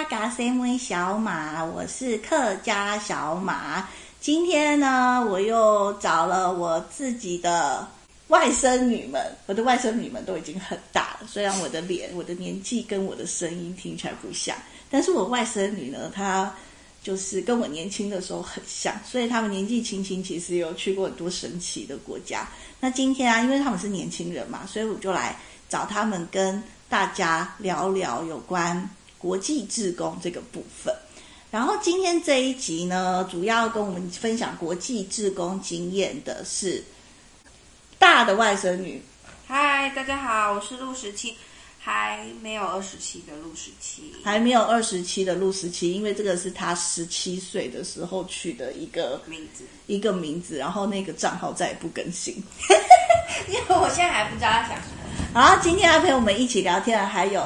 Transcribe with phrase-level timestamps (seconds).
[0.00, 3.86] 哟，俺黑哈嘎塞妹小马，我是客家小马。
[4.18, 7.86] 今天呢，我又找了我自己的
[8.28, 9.20] 外甥女们。
[9.46, 14.56] 我的外甥女们都已经很大了，虽然我的脸、我的年纪跟我的声音听起来不像，
[14.90, 16.50] 但是我外甥女呢，她
[17.02, 22.48] 就是跟我年轻的时候很像，所以他们年纪轻轻，其实有去过很多神奇的国家。
[22.80, 25.36] 那今天啊，因为他们是年轻人嘛，所以我就来
[25.68, 28.88] 找他们跟大家聊聊有关
[29.20, 30.92] 国际志工这个部分。
[31.50, 36.82] 然后今天这一集呢，主要跟我们分享国际志工经验的是
[37.98, 39.02] 大的外甥女。
[39.46, 41.36] 嗨，大家好，我是陆十七，
[41.78, 52.34] 还没有二十七的陆十七，还没有二十七的陆十七，因为这个是他十七岁的时候取的一个名字，一个名字，然后那个账号再也不更新，
[53.50, 55.02] 因为我现在还不知道他想什么。
[55.34, 57.44] 然后今天要陪我们一起聊天的还有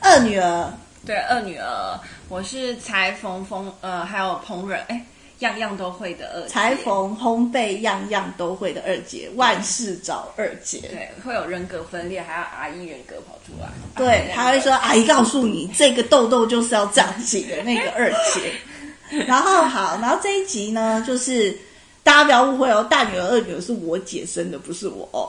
[0.00, 0.78] 二女儿。
[1.06, 5.04] 对，二女儿，我是裁缝、缝呃，还有烹饪，哎，
[5.40, 6.48] 样样都会的二姐。
[6.48, 10.78] 裁缝、烘焙，样样都会的二姐，万事找二姐。
[10.80, 13.68] 对，会有人格分裂，还要阿姨人格跑出来。
[13.96, 18.52] 对，他会说：“阿姨告诉你，这个痘痘就是要这样挤的。”那个二姐。
[19.26, 21.54] 然后好，然后这一集呢，就是
[22.02, 25.28] 大家不要误会哦，大女儿、二女儿是我姐生的，不是我哦，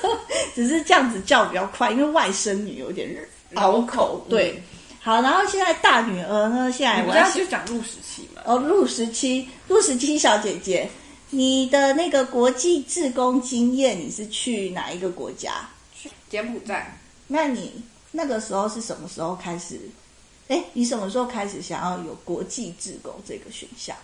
[0.56, 3.14] 只是这样子叫比较快，因为外甥女有点
[3.54, 4.24] 拗口。
[4.30, 4.60] 对。
[5.02, 6.70] 好，然后现在大女儿呢？
[6.70, 8.42] 现在我要就讲陆十七嘛。
[8.44, 10.90] 哦，陆十七，陆十七小姐姐，
[11.30, 15.70] 你的那个国际志工经验，你是去哪一个国家？
[15.94, 16.98] 去柬埔寨。
[17.28, 19.80] 那你那个时候是什么时候开始？
[20.48, 23.96] 哎，你什么时候开始想要有国际志工这个选项？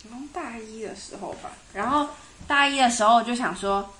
[0.00, 1.50] 从大一的时候吧。
[1.72, 2.06] 然后
[2.46, 3.90] 大一的时候就想说，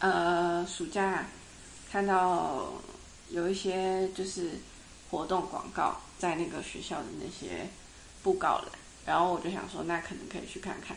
[0.00, 1.28] 呃，暑假
[1.92, 2.72] 看到
[3.30, 4.58] 有一些就是。
[5.10, 7.68] 活动广告在那个学校的那些
[8.22, 8.68] 布告栏，
[9.06, 10.96] 然后我就想说，那可能可以去看看。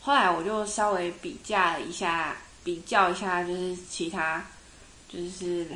[0.00, 4.44] 后来我就稍微比较了一下，比较一下，就是其他
[5.08, 5.66] 就是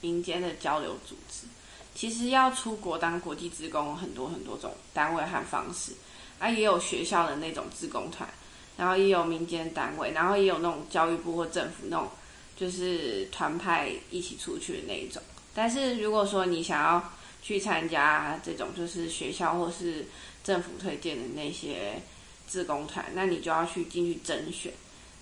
[0.00, 1.46] 民间的交流组织。
[1.94, 5.92] 其实要出国当国际职工，很多很多种单位和方式
[6.38, 8.28] 啊，也有学校的那种职工团，
[8.76, 12.08] 然后也有民间单位，然后也有那种教育部或政府那种
[12.56, 15.20] 就是团派一起出去的那一种。
[15.54, 17.12] 但是如果说你想要
[17.42, 20.06] 去参加这种就是学校或是
[20.44, 22.00] 政府推荐的那些
[22.46, 24.72] 自工团，那你就要去进去甄选。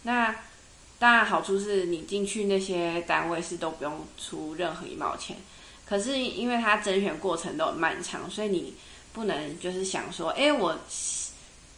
[0.02, 0.34] 那
[0.98, 5.36] 当然好处是你进去那些单位是都不用出任何一毛钱，
[5.86, 8.74] 可是因为它甄选过程都很漫长，所以你
[9.12, 10.78] 不能就是想说，哎，我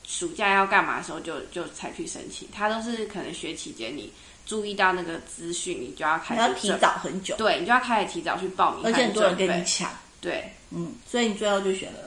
[0.05, 4.13] 暑假要干嘛的时候就就才去申请，它都是可能学期间你。
[4.47, 6.41] 注意到那个资讯，你就要开始。
[6.41, 7.37] 要提早很久。
[7.37, 8.85] 对，你就要开始提早去报名。
[8.85, 9.91] 而且很多人跟你抢。
[10.21, 11.99] 对，嗯，所以你最后就选了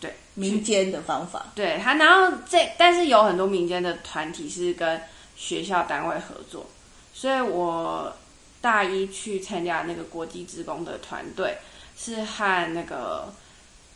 [0.00, 1.46] 对民间的方法。
[1.54, 5.00] 对他，然后这但是有很多民间的团体是跟
[5.36, 6.66] 学校单位合作，
[7.12, 8.14] 所以我
[8.60, 11.56] 大一去参加那个国际职工的团队
[11.96, 13.32] 是和那个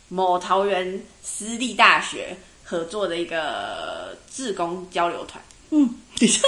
[0.08, 5.42] 某桃园私立大学合作的一个志工交流团。
[5.70, 5.88] 嗯，
[6.18, 6.42] 等一下。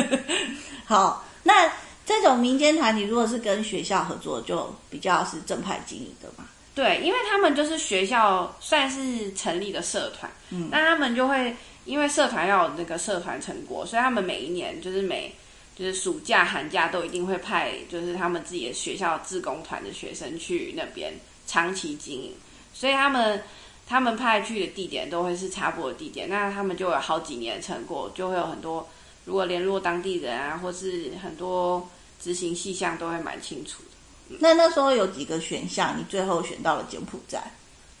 [0.84, 1.70] 好，那
[2.06, 6.44] 这种民间团体如果是跟学校合作，就比较是正派经营的嘛？
[6.74, 11.54] 对，因为他们就是学校算是成立的社团，嗯，那他们就会
[11.84, 15.34] 因为社团要有那个社团成果，所以他们每一年就是每
[15.76, 21.12] 就是暑假寒假都一定会派就是他们自己的学校自工团的学生去那边
[21.46, 22.32] 长期经营，
[22.72, 23.42] 所以他们。
[23.88, 28.86] 他们派去的地点都会是差不多的地点，那他们就有好几年的成果，就会有很多。
[29.24, 31.88] 如果联络当地人啊，或是很多
[32.20, 33.88] 执行细项，都会蛮清楚的。
[34.28, 37.42] 嗯、那那时候有几个选项，你最后选到了柬埔寨。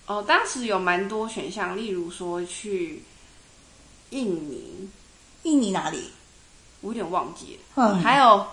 [0.06, 3.02] 哦，当时有蛮多选项，例如说去
[4.10, 4.90] 印尼，
[5.44, 6.10] 印尼哪里？
[6.82, 7.60] 我有点忘记了。
[7.76, 8.46] 嗯，还有。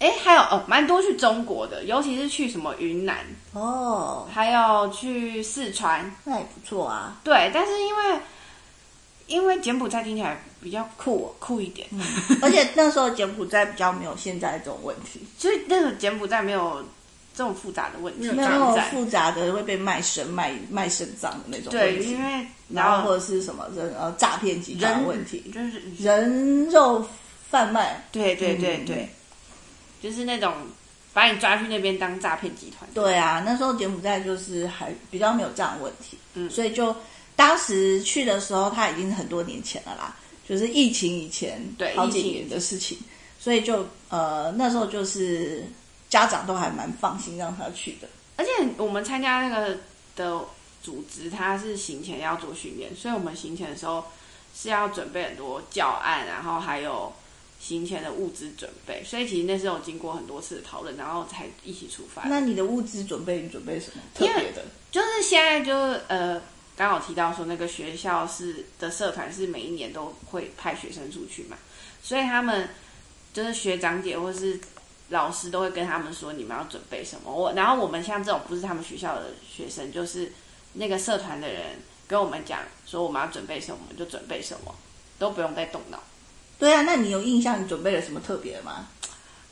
[0.00, 3.18] 哎，还有哦，蛮多去中国的，尤其是去什么云南。
[3.52, 7.20] 哦，还有去四川，那也不错啊。
[7.22, 8.20] 对，但是因为
[9.26, 12.00] 因为柬埔寨听起来比较酷、哦、酷一点，嗯、
[12.40, 16.82] 而且那时候柬埔寨比较没有现在这种问题，所以那个柬埔寨没有
[17.34, 22.04] 这种复杂的问题，没有复杂的会被卖身卖卖肾脏的那种问题。
[22.04, 26.64] 对，因为然后或者是什么人呃诈骗集团的问题，就是人。
[26.70, 27.06] 肉
[27.50, 28.02] 贩卖。
[28.10, 28.96] 对对对对。
[28.96, 29.08] 嗯
[30.00, 30.54] 就是那种
[31.12, 32.88] 把你抓去那边当诈骗集团。
[32.94, 36.94] 对啊，那时候柬埔寨就是还比较没有这样的问题，嗯，所以就
[37.36, 40.16] 当时去的时候，他已经是很多年前了啦，
[40.48, 42.98] 就是疫情以前，对，好几年的事情，
[43.38, 45.64] 所以就呃那时候就是
[46.08, 48.08] 家长都还蛮放心让他去的。
[48.36, 49.76] 而且我们参加那个
[50.16, 50.40] 的
[50.82, 54.02] 组织，他是行前要做训练，所以我们行前的时候
[54.56, 57.12] 是要准备很多教案，然后还有
[57.60, 59.04] 行前的物资准备。
[59.04, 62.22] 所以其实那时候经过很多次的讨论，然后才一起出发。
[62.22, 64.64] 那你的物资准备，你准备什么特别的？
[64.90, 66.42] 就是现在就是呃，
[66.76, 71.56] 刚好提到说那个学校是的社团是每一年都会派学生出去嘛，
[72.02, 72.70] 所以他们
[73.32, 74.58] 就是学长姐或是。
[75.10, 77.34] 老师都会跟他们说，你们要准备什么。
[77.34, 80.30] 我然后我们像这种不是他们学校的学生，就是
[80.74, 84.72] 那个社团的人跟我们讲说，我们要准备什么，我们就准备什么，
[85.18, 86.00] 都不用再动脑。
[86.60, 88.86] 对啊，那你有印象你准备了什么特别的吗？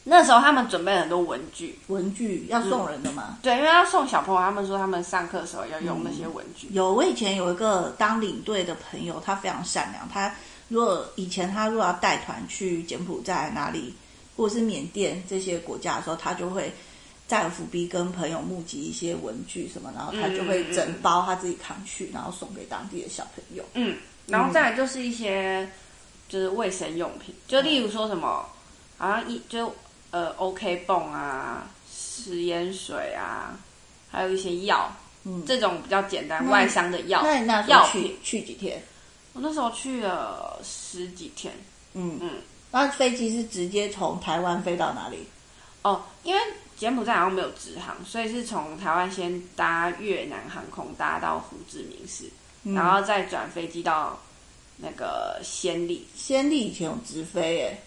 [0.05, 3.31] 那时候他们准备了很多文具，文具要送人的吗？
[3.31, 6.69] 嗯，对，因为要送小朋友，他们说他们上课的时候要用那些文具。
[6.71, 10.09] 嗯，有，我以前有一个当领队的朋友，他非常善良。
[10.09, 10.33] 他
[10.69, 13.93] 如果以前他如果要带团去柬埔寨哪里？
[14.37, 16.73] 或者是缅甸这些国家的时候，他就会
[17.27, 23.65] 在 FB 跟朋友募集一些文具什么，然后他就会整包他自己扛去，然后送给当地的小朋友。
[23.75, 23.97] 嗯，
[24.29, 25.69] 然后再来就是一些
[26.29, 28.47] 就是卫生用品，就例如说什么，
[28.99, 29.75] 好像一就
[30.11, 33.59] 呃 OK 泵啊、食盐水啊，
[34.11, 34.93] 还有一些药，
[35.25, 37.23] 嗯，这种比较简单外伤的药。
[37.23, 38.83] 那你那时候去去几天？
[39.33, 41.55] 我那时候去了十几天。
[41.95, 42.31] 嗯嗯。
[42.71, 45.27] 那飞机是直接从台湾飞到哪里？
[45.81, 46.41] 哦，因为
[46.77, 52.25] 柬埔寨好像没有直航，所以是从台湾先搭越南航空搭到胡志明市，
[52.65, 54.21] 嗯、然后再转飞机到
[54.79, 56.05] 那个暹粒。
[56.19, 57.79] 暹粒以前有直飞诶，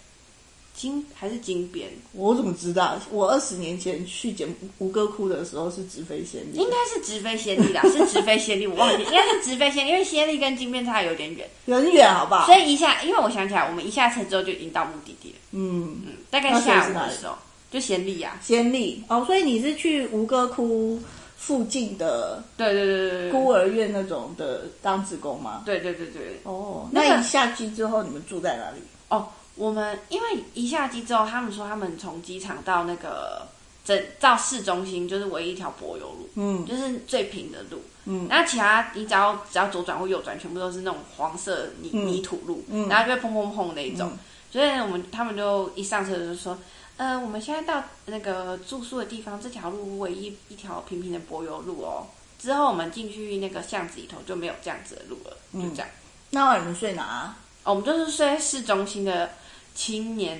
[0.74, 1.88] 金还是金边？
[2.12, 2.98] 我怎么知道？
[3.10, 4.48] 我二十年前去柬
[4.78, 12.46] 吴哥窟的时候是直飞暹粒，应该是直飞暹粒啦， 是直飞暹粒，我忘记，应该是直飞暹粒，因为暹粒跟金边差有点远，很远，好不好？
[12.46, 15.36] 所以一下，因为我想起来，我们一下车之后就已经到目的地了。
[15.52, 17.36] 嗯嗯，大概下午的时候
[17.70, 21.00] 就暹粒啊，暹粒哦，所以你是去吴哥窟
[21.42, 22.40] 附近的？
[22.56, 25.62] 对对对对孤儿院那种的当职工吗？
[25.66, 26.40] 对对对对。
[26.44, 28.78] 哦，那一下机之后你们住在哪里？
[29.08, 29.26] 哦。
[29.54, 33.46] 我们因为一下机之后，他们说他们从机场到那个
[33.84, 44.18] 整到市中心就是唯一一条柏油路，嗯，就是最平的路，嗯，那其他你只要只要左转或右转，全部都是那种黄色泥、嗯、泥土路，嗯，然后就会砰砰砰那一种，嗯、
[44.50, 46.56] 所以我们他们就一上车就说，
[47.02, 52.06] 呃，我们现在到那个住宿的地方，这条路唯一一条平平的柏油路哦，
[52.38, 55.88] 之后我们进去那个巷子里头就没有这样子的路了，就这样。
[55.88, 55.98] 嗯、
[56.30, 57.34] 那你们睡哪？
[57.64, 59.28] 哦，我们就是睡在市中心的。
[59.74, 60.38] 青年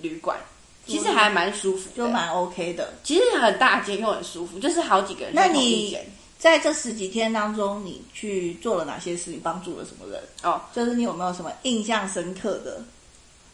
[0.00, 0.38] 旅馆
[0.86, 2.94] 其实还蛮舒服，就蛮 OK 的。
[3.04, 5.34] 其实很大间又很舒服，就是好几个人。
[5.34, 5.98] 那你
[6.38, 9.40] 在这十几天当中，你去做了哪些事情？
[9.42, 10.22] 帮助了什么人？
[10.42, 12.82] 哦，就是你有没有什么印象深刻的？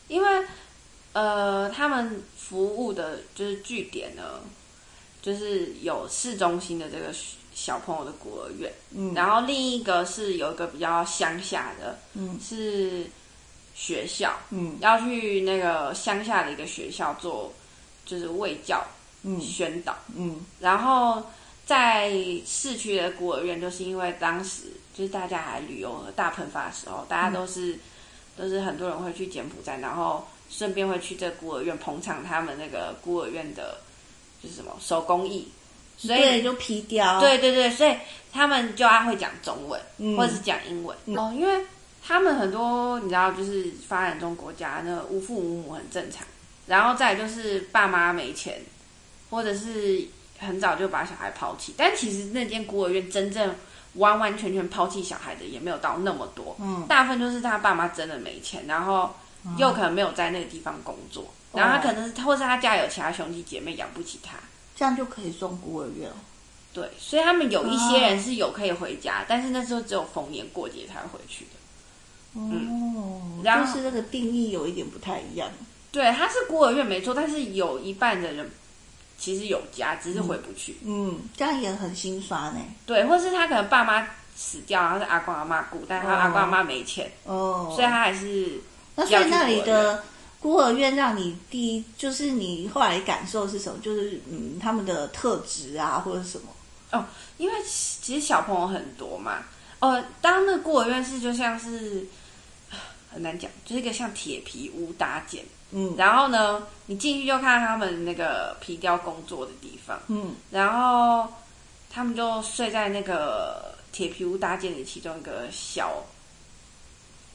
[0.07, 0.47] 因为
[1.15, 4.41] 呃，他们服务的就是据点呢，
[5.23, 7.07] 就是有市中心的这个
[7.55, 13.07] 小朋友的孤儿院，嗯，然后另一个是有一个比较乡下的，嗯，是。
[13.77, 17.53] 学校，嗯，要去那个乡下的一个学校做，
[18.07, 18.81] 就是卫教，
[19.25, 21.21] 嗯，宣导，嗯，然后
[21.67, 22.13] 在
[22.47, 27.81] 市区的孤儿院，就是因为当时就是大家还旅游大喷发的时候，大家都是、嗯、
[28.37, 33.79] 都是很多人会去柬埔寨，然后顺便会去这个孤儿院捧场他们那个孤儿院的，
[34.43, 35.49] 就是什么手工艺，
[35.97, 37.95] 所以对就皮雕，对对对，所以
[38.33, 41.65] 他们就要会讲中文，嗯、或者是讲英文、嗯、哦，因为。
[42.07, 46.27] 他们很多你知道，就是发展中国家，那个无父无母很正常。
[46.67, 48.61] 然后再就是爸妈没钱，
[49.31, 50.07] 或者是
[50.39, 51.73] 很早就把小孩抛弃。
[51.79, 53.55] 但其实那间孤儿院真正
[53.95, 56.55] 完完全全抛弃小孩的也没有到那么多。
[56.61, 59.11] 嗯，大部分就是他爸妈真的没钱，然后
[59.59, 64.37] 又可能没有在那个地方工作，嗯、然后他可能是，或是他家有其他兄弟姐妹养不起他，
[64.75, 66.11] 这样就可以送孤儿院。
[66.73, 72.41] 对，所以他们有一些人是有可以回家，啊、但是那时候只有逢年过节才会回去的。
[72.41, 75.49] 哦，然后是那个定义有一点不太一样。
[75.93, 78.51] 对，他是孤儿院没错，但是有一半的人
[79.19, 80.77] 其实有家，只是回不去。
[80.85, 82.61] 嗯，嗯，这样也很心酸呢。
[82.87, 88.61] 对，或是他可能爸妈死掉，然后是阿公阿妈顾，但是他阿公阿妈没钱，哦，所以他还是。
[88.97, 90.03] 那所以那里的
[90.41, 93.79] 孤儿院让你第一，就是你后来感受是什么？
[93.81, 96.49] 就是嗯，他们的特质啊，或者什么？
[96.93, 97.05] 哦，
[97.39, 99.45] 因为其实小朋友很多嘛。
[99.81, 102.07] 哦，当那孤儿院是就像是。
[103.13, 111.33] 很难讲，就是一个像铁皮屋搭建，嗯，然后呢，你进去就看他们那个皮雕工作的地方，嗯，然后
[111.89, 116.03] 他们就睡在那个铁皮屋搭建的其中一个小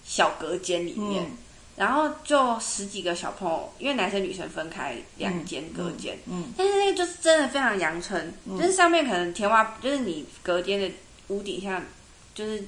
[0.03, 1.37] 小隔间里面，嗯、
[1.79, 10.91] 然后就十几个小朋友，因为男生女生分开两间隔间，嗯，嗯，但是那个就是真的非常阳春，嗯，就是上面可能天花，就是你隔间的
[11.29, 11.81] 屋顶下，
[12.35, 12.61] 就是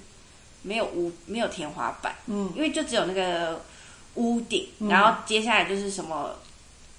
[0.62, 3.62] 没有屋没有天花板，嗯，因为就只有那个
[4.16, 6.34] 屋顶，然后接下来就是什么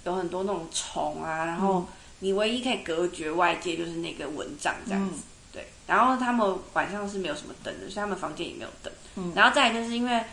[0.03, 1.83] 有很多那种虫啊，然后
[2.19, 10.23] 你唯一可以隔绝外界就是那个蚊帐这样子，嗯，对，然后他们晚上是没有什么灯的，所以他们房间也没有灯，嗯，然后再来就是因为。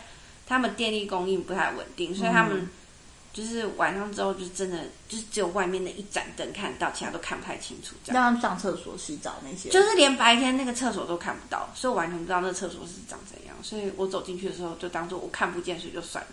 [0.51, 2.69] 他们电力供应不太稳定，所以他们
[3.33, 7.95] 就是晚上之后就真的就是只有外面那一盏灯看得到，其他都看不太清楚。
[8.03, 13.55] 这样让他们上厕所、洗澡那些，就是连白天那个厕所都看不到，所以我完全不知道那个厕所是长怎样。
[13.63, 16.31] 所以我走进去的时候就当做我看不见，所以就算了。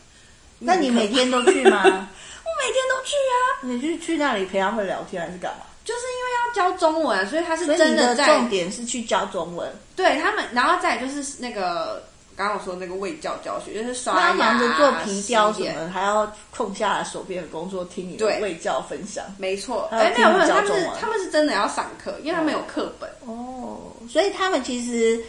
[0.59, 1.81] 那你每天都去吗？
[1.87, 3.37] 我每天都去啊。
[3.63, 5.67] 你是去那里陪他们聊天还是干嘛？
[5.85, 8.27] 就是因为要教中文，所以他是真的在。
[8.27, 9.73] 重点是去教中文。
[9.95, 12.03] 对他们，然后再就是那个。
[12.39, 19.25] 刚刚我说那个卫教教学，就是刷牙、忙着做皮雕什么，还要空下来手边的工作听你的卫教分享。
[19.39, 25.21] 没错，哎，没有没有，他们是他们是真的要上课，因为他们有课本哦，所以他们其实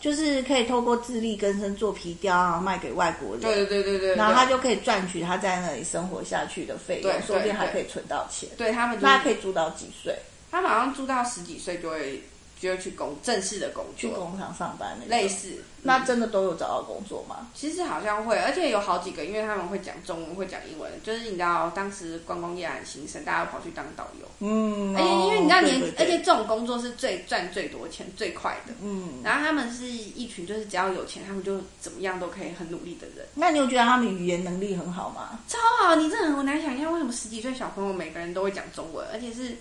[0.00, 3.40] 就是可以透过自力更生做皮雕啊，卖给外国人。
[3.42, 8.48] 对对对对对，然后他就可以赚取他在那里生活下去的费用，说不定还可以存到钱。
[8.56, 10.16] 对他们，那可以住到几岁？
[10.50, 12.22] 他们好像住到十几岁就会。
[12.60, 17.48] 就要去工正式的工作，去工厂上班那类似，那真的都有找到工作吗？
[17.54, 33.26] 其实好像会，而且有好几个，因为他们会讲中文，会讲英文，就是你知道，当时观光业很兴盛，大家都跑去当导游，嗯，而且因为你知道年，而且这种工作是最赚最多钱、最快的，嗯，然后他们是一群就是只要有钱，他们就怎么样都可以很努力的人。
[33.34, 35.38] 那你有觉得他们语言能力很好吗？
[35.48, 39.54] 超好，你真的很难想象为什么十几岁小朋友每个人都会讲中文，而且是。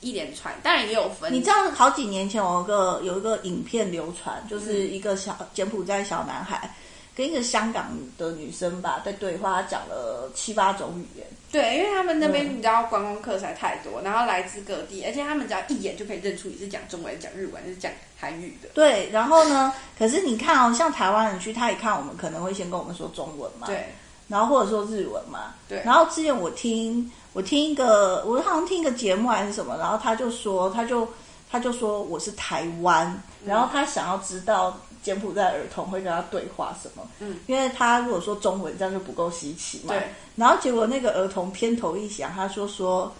[0.00, 1.32] 一连串，当然也有分。
[1.32, 6.70] 你知道好几年前有一个有一个影片流传，就是一个小柬埔寨小男孩
[7.14, 11.26] 跟一个香港的女生吧在对话，他讲了七八种语言。
[11.50, 17.90] 对，因为他们那边你知道观光客才太多，然后来自各地，而且他们只要一眼就可以认出你是讲中文、讲日文、是讲
[18.20, 18.68] 韩语的。
[18.74, 19.72] 对，然后呢？
[19.98, 23.86] 可是你看哦，像台湾人去，他一看我们可能会先跟我们说中文嘛，对，
[24.28, 25.82] 然后或者说日文嘛，对。
[25.84, 27.10] 然后之前我听。
[27.34, 31.06] 我听一个，我好像听一个节目还是什么，然后他就说，他就
[31.48, 33.06] 他就说我是台湾，
[33.42, 40.08] 嗯，然后他想要知道柬埔寨儿童会跟他对话什么，嗯，因为他如果说中文这样就不够稀奇嘛，对。
[40.34, 43.12] 然后结果那个儿童偏头一响，他说说，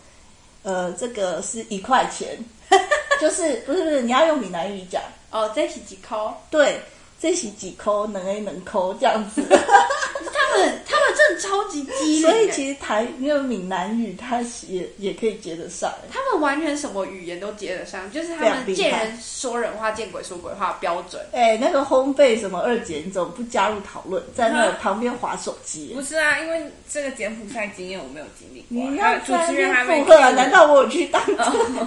[0.64, 2.36] 呃，这个是一块钱，
[3.20, 5.00] 就是不是不是，你要用闽南语讲
[5.30, 6.34] 哦，这是几扣？
[6.50, 6.82] 对，
[7.20, 8.04] 这是几扣？
[8.06, 9.42] 能 A 能扣这样子。
[10.48, 15.92] 他们他们真的超级机灵，所以其实台那个闽南语，他也也可以接得上。
[16.10, 21.20] 他们完全什么语言都接得上，就是他们见人说人话，见鬼说鬼话标准。
[21.32, 25.92] 哎、欸，那个烘焙什么二姐，你怎么不加入讨论，在那旁边划手机？
[25.94, 28.90] 不是啊，因为这个柬埔寨经验我没有经历过。
[28.90, 30.30] 你要主持人还没附和？
[30.32, 31.22] 难道我有去当？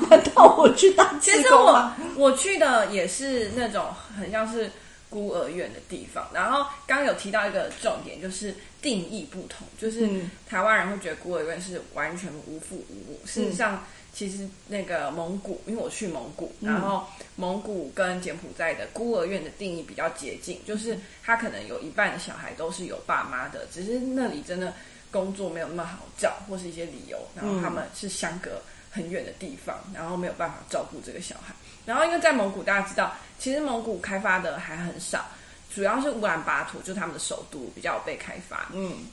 [0.10, 1.20] 难道我去当？
[1.20, 3.86] 其实我我去的也是那种
[4.20, 4.70] 很像是。
[5.12, 10.10] 孤儿院的地方，然后刚刚有提到一个重点，就是定义不同，就是
[10.48, 13.20] 台湾人会觉得孤儿院是完全无父无母。
[13.22, 24.74] 嗯、事实上，其实那个蒙古，因为我去蒙古，然后蒙古跟柬埔寨的孤儿院的定义比较接近，就是他可能有一半的小孩都是有爸妈的，只是那里真的
[25.12, 31.56] 工作没有那么好找，或是一些理由，然后他们是相隔很远的地方，然后没有办法照顾这个小孩。
[31.86, 33.16] 然后因为在蒙古，大家知道。
[33.40, 35.26] 其实蒙古开发的还很少，
[35.74, 38.68] 主要是乌兰巴托，就是他们的首都比较被开发。
[38.74, 39.08] 嗯，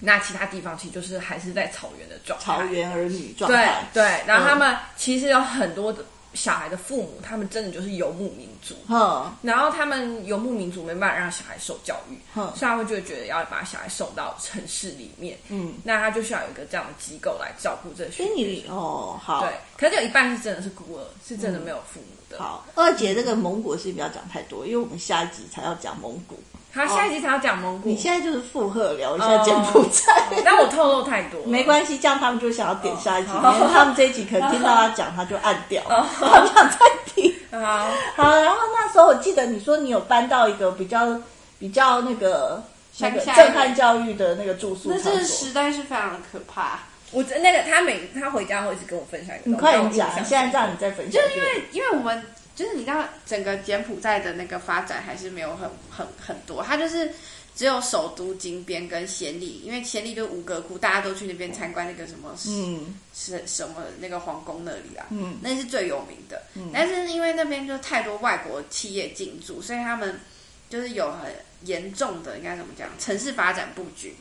[0.00, 3.84] 那其他地方其实就是还是在草原的状态，草原儿女状态。
[3.92, 6.04] 对对，然后他们其实有很多的。
[6.34, 18.24] 小孩的父母，他们真的就是游牧民族，嗯，然后他们游牧民族没办法让小孩受教育，嗯，所以他们就会觉得要把小孩送到城市里面，嗯，那他就需要有一个这样的机构来照顾这些。
[18.36, 22.36] 你哦，好，对，可是有一半是真的是孤儿，是真的没有父母的。
[22.36, 26.38] 嗯、好，二姐这个蒙古是不要讲太多，因为我们下一集才要讲蒙古。
[26.72, 27.88] 好，下一集他要讲蒙古。
[27.88, 37.34] 你现在就是附和聊一下柬埔寨，但我透露太多，没关系，这样他们就想要点下一集，因为他们这一集可能听到他讲，他就按掉，他不想再听。
[37.50, 41.20] 好，好，然后那时候我记得你说你有搬到一个比较
[41.58, 42.62] 比较那个
[42.98, 46.78] 那个震撼教育的那个住宿，那这个时代是非常的可怕。
[47.10, 52.24] 我那个他每他回家会一直跟我分享一个，你快点讲，现在让你再分享，就是因为因为我们。
[52.60, 57.10] 就是你知道，整个柬埔寨的那个发展还是没有很很很多，它就是
[57.56, 66.42] 只有首都金边跟暹粒，因为暹粒就是吴哥窟，大家都去那边参观那个什么，嗯，是什么那个皇宫那里啊，嗯，那是最有名的。
[66.54, 70.20] 嗯，但是因为那边就太多外国企业进驻，所以他们
[70.68, 74.14] 就是有很严重的应该怎么讲，城市发展布局。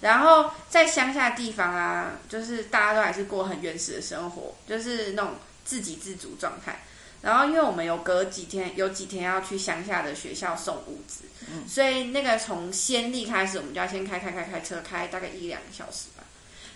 [0.00, 5.32] 然后在乡下地方啊，就是大家都还是过很原始的生活，就是那种
[5.62, 6.82] 自给自足状态。
[7.22, 16.24] 然后因为我们有隔几天，有几天要去乡下的学校送物资，嗯、所以那个从先例开始，我们就要先开开开开车，开大概一两个小时吧。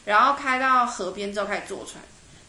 [0.05, 2.01] 然后开到河边之后开始坐船，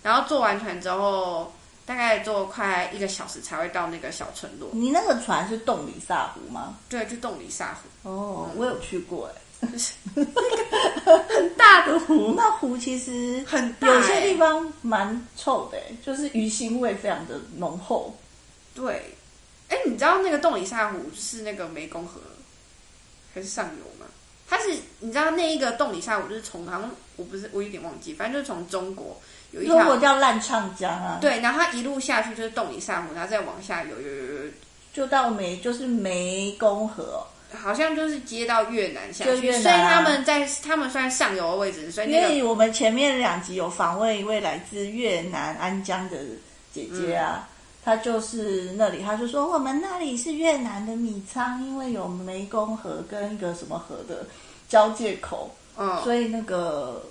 [0.03, 1.51] 然后坐完船之后，
[1.87, 4.69] 大概坐快一个小时才会到那个小村落。
[4.73, 6.77] 你那个船是洞里萨湖吗？
[6.87, 8.09] 对，就洞里萨湖。
[8.09, 18.15] 哦，我有去过哎，就是那个很大的湖，那湖其实很大，有些地方蛮臭的，就是鱼腥味非常的浓厚。
[18.75, 19.15] 对，
[19.69, 22.21] 哎，你知道那个洞里萨湖是那个湄公河
[23.33, 24.05] 还是上游吗？
[24.49, 29.19] 它是你知道那一个洞里萨湖就是从好像我不是我有点忘记，反正就是从中国
[29.51, 31.17] 有一条，中国叫烂唱江啊。
[31.19, 34.51] 对，然后它一路下去就是洞里萨湖，然后再往下游游游游，
[34.93, 46.17] 就到湄就是湄公河，好像就是接到越南下去，就越南啊、所以他们在他们算上游的位置，所以、那个、因为我们前面两集有访问一位来自越南安江的
[46.73, 47.47] 姐姐啊。
[47.51, 47.53] 嗯
[47.87, 54.27] 他就是那里，她就说我们那里是越南的米仓，因为有湄公河跟一个什么河的
[54.67, 57.01] 交界口，嗯，所以那个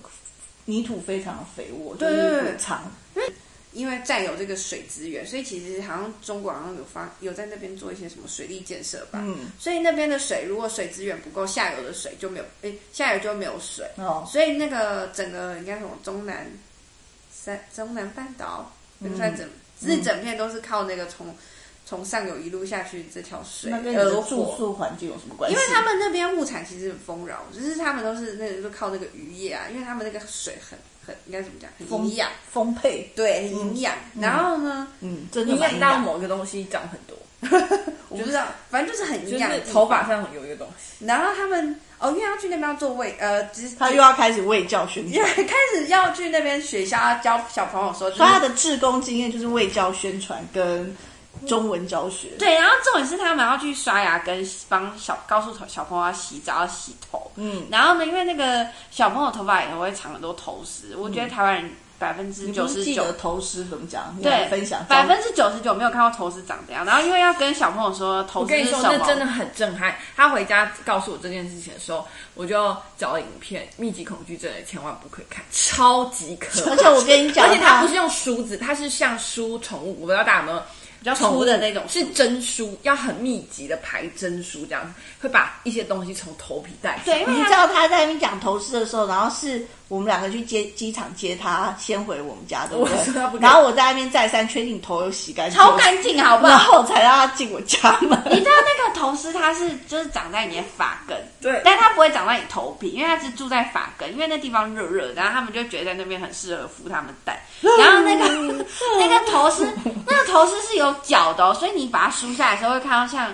[0.66, 2.82] 泥土非常的肥沃，就是谷仓。
[3.76, 16.50] 因为占有这个水资源，所以其实好像中国好像有发有在那边做一些什么水利建设吧，嗯，所以那边的水如果水资源不够，下游的水就没有，哎，下游就没有水，哦，所以那个整个应该什么中南
[17.30, 19.48] 三中南半岛，就算整。
[19.78, 21.36] 是整片都是靠那个从
[21.84, 25.54] 从上游一路下去这条水，那跟住宿环境有什么关系？
[25.54, 31.70] 因为他们那边物产其实很丰饶，只是他们都是那个就靠那个渔业啊，因为他们那个水很很应该怎么讲？
[31.78, 33.94] 很营养丰沛，对，营养。
[34.18, 37.16] 然后呢，嗯，真的营养到某个东西长很多，
[38.08, 39.50] 我不知道，反正就是很营养。
[39.72, 41.04] 头发上有一个东西。
[41.04, 43.42] 然后他们哦，因为要去那边要做卫呃，
[43.78, 50.96] 他又要开始卫教宣传， 开始要去那边学校要教小朋友说，所以他的志工经验就是卫教宣传跟。
[51.46, 57.15] 中文教学对，然后重点是他们要去刷牙，跟帮小告诉小朋友要洗澡要洗头。
[57.36, 64.14] 嗯，然后呢，因为那个小朋友头发也会长很多头丝，嗯、我觉得台湾人百分之九十九头丝怎么讲？
[64.22, 66.84] 对，分享百分之九十九没有看过头丝长怎样。
[66.84, 69.94] 然后因为要跟小朋友说头丝是什么，我跟你说，那真的很震撼。
[70.14, 76.70] 他回家告诉我这件事情的时候，我就找了影片，密集恐惧症的千万不可以看，超级可怕。
[76.70, 80.62] 而且我跟你讲，而且它不是用梳子，它是像梳宠物，我不知道大家有没有。
[81.06, 86.98] 比较粗的那种是针梳，要很密集的排针梳，这样会把一些东西从头皮带。
[87.04, 93.40] 对，因为你知道他在那边讲头饰的时候，然后是我们两个去接机场接他，先回我们家，对不对？
[93.40, 96.52] 然后我在那边再三确定头有洗干净，超干净，好不好？
[96.52, 98.20] 然后才让他进我家门。
[98.30, 107.38] 你知道那个头丝，它是就是长在你的发根，对，但它不会长在你头皮，因为它是住在发根，因为那地方热热，然后他们就觉得在那边很适合孵他们蛋。
[107.78, 108.28] 然后那个
[108.98, 109.64] 那个头丝，
[110.06, 113.32] 那个头丝是有角的哦，所以你把它梳下来的时候会看到像，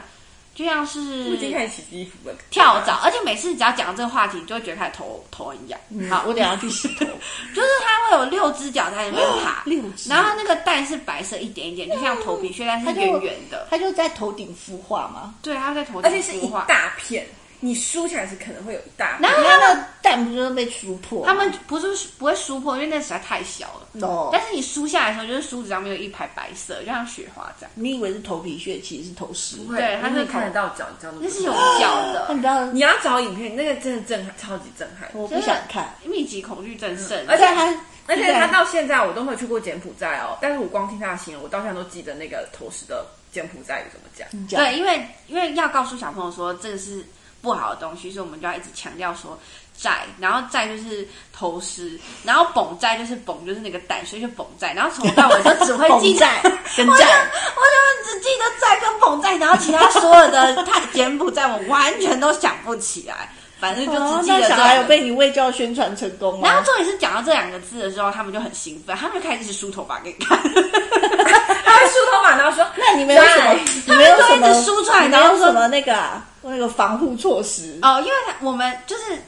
[0.55, 3.01] 就像是已经开始洗衣服了，跳蚤。
[3.03, 5.81] 而且每次只要讲到这个话题，你就会觉得开始头头很痒。
[5.91, 7.07] 嗯、好，我等下去洗头。
[7.55, 10.11] 就是它会有六只脚在那边爬， 六只。
[10.11, 13.67] 然后那个蛋是白色一点一点，就像头皮屑，但是圆圆的。
[13.71, 15.35] 它就，在头顶孵化吗？
[15.43, 17.27] 对，它在头顶孵化，而且是一大片。
[17.64, 21.25] 你梳起来是可能会有一大，然后它的蛋不就是被梳破？
[21.25, 24.05] 他们不是不会梳破，因为那实在太小了。
[24.05, 24.31] 哦。
[24.33, 27.70] 但是你梳下来的时候，就是梳子上面有一排白色，就像雪花这样。
[27.77, 29.59] 你以为是头皮屑，其实是头丝。
[29.77, 32.27] 对，它是看得到脚，脚那是有脚的。
[32.31, 32.66] 你知道？
[32.72, 35.09] 你要找影片，那个真的震撼，超级震撼。
[35.12, 35.94] 我不想看。
[36.05, 37.72] 密集恐惧症甚，而且他，
[38.09, 40.37] 而且他到现在我都没有去过柬埔寨哦。
[40.42, 44.29] 但是我光听他的形容，我到现在都记得那个头虱的柬埔寨语怎么讲。
[44.48, 47.07] 对，因为因为要告诉小朋友说这个是。
[47.43, 49.39] 不好的东西，所以我们就要一直强调说
[49.77, 54.73] “债”，然后“债”就是投资，然后“蹦寨”就是“蹦”，就是那个蛋，所以就“蹦寨”。
[54.75, 56.41] 然后从头到尾就只会记 债
[56.77, 63.29] 跟寨，我就只记得“债”跟“蹦寨”，然后其他所有的太柬埔寨我完全都想不起来，
[63.59, 64.49] 反正就只记得、这个。
[64.49, 66.47] 小孩有被你卫教宣传成功吗？
[66.49, 73.55] 然后重点是讲到这两个字的时候，他们就很兴奋，他们就开始梳头发给你看， 他会梳头发，然后说：“那你们有什么？
[73.87, 79.19] 你们有什么一直梳出来，然后什么那个、啊？”那个防护措施哦，因为我们就是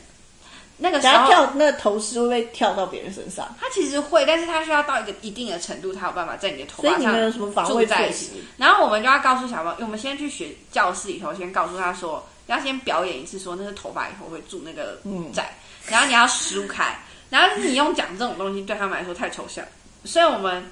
[0.77, 3.46] 那个时候跳那个头丝会不会跳到别人身上？
[3.61, 7.00] 它其实会，但是它需要到一个一定的程度，才有办法在你的头发上。
[7.00, 8.31] 所以你们有什么防护措施？
[8.57, 14.98] 然后我们就要告诉小朋友，我们先去学教室里头，先告诉他说，要先表演一次，说那是头发以后会住那个
[15.33, 15.55] 寨，
[15.87, 16.98] 嗯、然后你要梳开，
[17.31, 19.64] 然后你用讲这种东西对他们来说太抽象，
[20.05, 20.68] 所以我们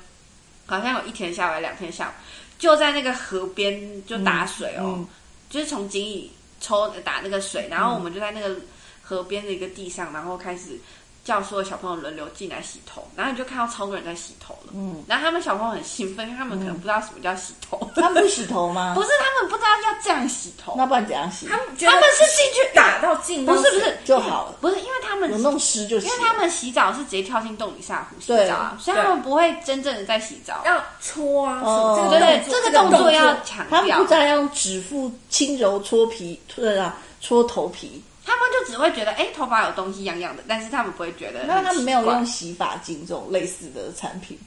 [0.66, 2.12] 好像有一天下午、两天下午，
[2.58, 4.82] 就在那个河边就打水哦。
[4.82, 5.08] 嗯嗯
[5.52, 8.56] 就是从井里抽打那个水，然后我们就在那个
[9.02, 10.80] 河边的一个地上，然后开始。
[11.24, 14.72] 叫所有小朋友轮流进来洗头，然后你就看到超多人在洗头了。
[14.74, 17.78] 嗯，然后他们小朋友很兴奋，因为他们可能不知道什么叫洗头。
[17.94, 18.92] 他们不洗头吗？
[18.96, 20.74] 不是，他们不知道要这样洗头。
[20.76, 21.46] 那不然怎样洗？
[21.46, 24.56] 他们他们是进去打到进，不是不是就好了。
[24.60, 26.08] 不是，因为他们有弄湿就行。
[26.10, 30.62] 因为他们洗澡是直接跳进洞里下湖洗澡，所以他们不会真正的在洗澡。
[30.66, 33.78] 要搓啊，哦，对对，这个动作要强调。
[33.78, 38.02] 他们不知道要用指腹轻柔搓皮，对啊，搓头皮。
[38.24, 41.44] 他们就只会觉得，哎，头发有东西痒痒的，但是他们不会觉得。
[41.44, 44.38] 那他们没有用洗发精这种类似的产品。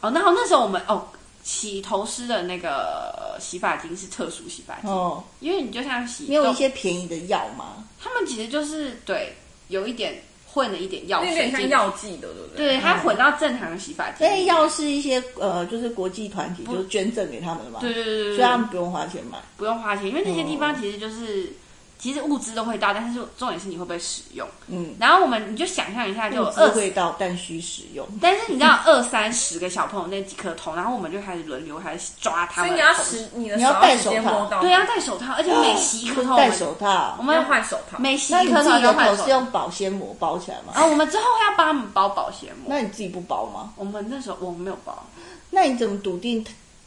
[0.00, 1.06] 哦，然后那时候我们哦，
[1.42, 7.84] 洗头丝的那个洗发精是特殊洗发精哦，因为你就像洗，没有一些便宜的药吗？
[8.00, 9.34] 他们其实就是对，
[9.68, 10.18] 有一点
[10.50, 12.66] 混了一点药水，有点像药剂的，对不对？
[12.68, 14.26] 对，它混到正常的洗发精。
[14.26, 17.80] 那药是一些呃，就是国际团体就是捐赠给他们的嘛。
[17.80, 21.52] 对对对对，所以他们不用花钱买，不用花钱，因为那些地方其实就是。
[21.98, 24.46] 其实物资都会到，但是重点是你会不会使用。
[24.68, 28.06] 嗯，然后我们你就想象一下，就物资会到，但需使用。
[28.22, 32.70] 但是你知道二三十个小朋友那几颗头，然后我们就开始轮流开始抓他们。
[32.70, 37.98] 所以你要使，你的你要戴手套，对，要戴手套，而且每洗一颗头 戴手套，我们要换手套。
[37.98, 39.24] 每洗一颗头要换手套。
[39.24, 40.72] 是用保鲜膜包起来吗？
[40.74, 42.66] 啊，我们之后要帮他们包保鲜膜。
[42.68, 43.72] 那你自己不包吗？
[43.74, 45.04] 我们那时候我们没有包。
[45.50, 46.46] 那你怎么笃定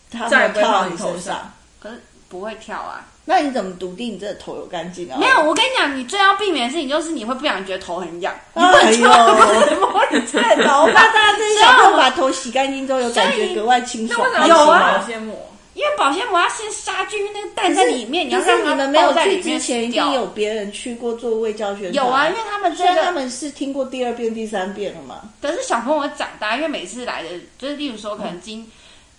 [0.09, 1.51] 他会跳到你头上？
[1.81, 3.05] 可是不会跳啊。
[3.31, 5.17] 那你怎么笃定你这个头有干净啊？
[5.17, 8.35] 没有，我跟你讲，你最要避免的事情就是你会不小心觉得头很痒。
[8.55, 10.93] 哎呦，我太糟了！
[10.93, 14.19] 大家这些小朋友把头洗干净之后，有感觉格外清爽。
[14.49, 19.43] 有啊，保鲜膜，因为保鲜膜要先杀菌，那个蛋在里面，你要让你们没有在里面。
[19.43, 21.89] 之前一定有别人去过做卫教学。
[21.91, 25.21] 有啊，因为他们这个他们是听过第二遍、第三遍了嘛。
[25.41, 28.69] 可是小朋友长大，因为每次来的就是，例如说可能今。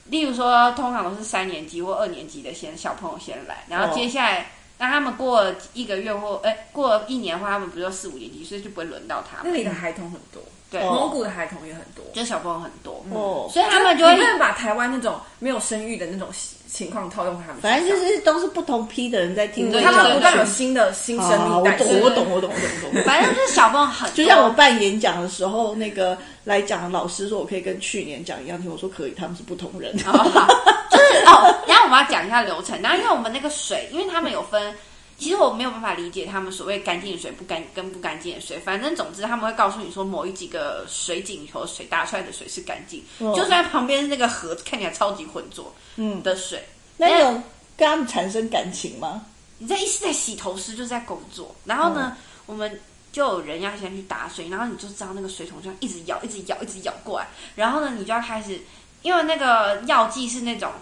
[0.07, 9.53] 例如说，通常都是三年级或二年级的先小朋友先来，然后接下来，那、哦、他们过了一个月或哎过了一年的话，他们不就四五年级，所以就不会轮到他们。
[9.53, 10.43] 那里的孩童很多。
[10.71, 16.29] 对，蒙古的孩童也很多，就小朋友很多哦，所以他们就会把台湾那种没有生育的那种
[16.73, 17.61] 情况套用他们。
[17.61, 21.61] 反正就是都是不同批的人在听，他们不断有新的新生命。
[21.61, 23.05] 我懂，我懂，我懂，我懂。
[23.05, 29.93] 反正就是小朋友很，就像我办演讲的时候，那个来讲的老师说我可以跟去年讲一样，听我说可以，他们是不同人。
[29.97, 34.75] 就是哦，然后我们要讲一下流程，然后因为我们那个水，因为他们有分。
[35.23, 47.31] 其实我没有办法理解他们所谓干净的水不干跟不干净的水，反正总之他们会告诉你说某一几个水井头水打出来的水是干净，哦、就算旁边那个河看起来超级浑浊，嗯的水，嗯、那有
[47.77, 49.25] 跟他们产生感情吗？
[49.59, 52.81] 你在一直在洗头时就是在工作，然后呢，嗯、我们
[53.13, 58.61] 就有人要先去打水，然后你就知道那个水桶就一直舀一直舀一直舀过来，然后呢，你就要开始，
[59.03, 60.73] 因为那个药剂是那种。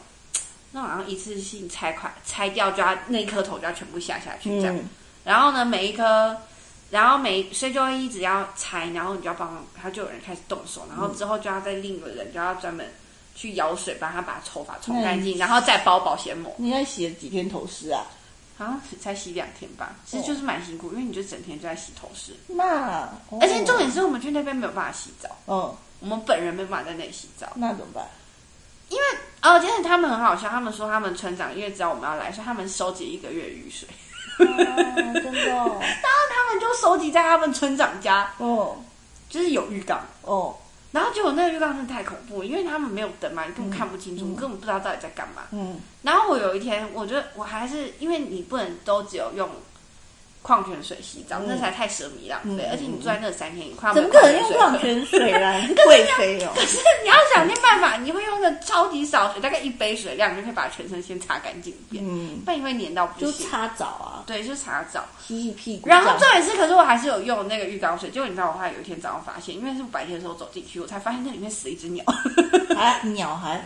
[0.72, 4.76] 那好像一次性拆块拆掉，就要那一颗头就要全部下下去这样。
[4.76, 4.88] 嗯、
[5.24, 6.36] 然后呢，每一颗，
[6.90, 12.86] 然后每所以就会一直要拆，然后你就要帮他，就有人开始动手，然后之后就要再另一个人就要专门
[13.34, 16.54] 去舀水帮他把头发冲干净，嗯、然后再包保鲜膜。
[16.58, 18.04] 你应该洗了几天头丝啊？
[18.58, 22.36] 好像才洗两天吧，其实就是蛮辛苦，因为你就整天就在洗头丝。
[22.46, 25.30] 那，哦、而且重点是我们去那边没有办法洗澡。
[25.46, 27.50] 嗯，我们本人没办法在那里洗澡。
[27.54, 28.06] 那怎么办？
[28.90, 29.02] 因为
[29.42, 33.88] 哦，其实他们很好笑，他们说他们村长因为知道我们要来，所以他们收集一个月雨水，
[34.46, 34.76] 啊、
[35.14, 35.76] 真的、哦。
[35.80, 38.76] 然后他们就收集在他们村长家，哦，
[39.28, 40.54] 就是有浴缸，哦，
[40.92, 45.44] 然后结果那个浴缸真的太恐怖，因为他们没有灯嘛，你根本看不清楚，嗯、你根本不知道到底在干嘛。
[45.52, 49.48] 嗯，然后我有一天，我觉得我还是因为你不能都只有用。
[50.42, 56.52] 矿泉水洗澡，那才太奢靡浪费，而且你住在那三天，你快怎么可能用矿泉水来贵妃哦？
[56.54, 62.02] 可是你要想尽办法，你会用个超级少水，大概一杯水量，就可以把全身先擦干净一遍。
[62.06, 63.30] 嗯，不然你会黏到不行。
[63.30, 64.24] 就擦澡啊？
[64.26, 65.88] 对，就擦澡，洗洗屁股。
[65.88, 68.08] 然后重点是，可是我还是有用那个浴缸水。
[68.08, 72.02] 结果你知道，我后来有一天早上发现，因为是白天的时候走进去，我才发现那里面死了一只鸟。
[72.74, 73.62] 还 鸟还